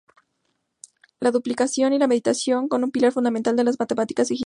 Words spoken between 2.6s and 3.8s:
son un pilar fundamental de las